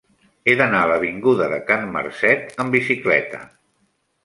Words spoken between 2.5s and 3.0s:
amb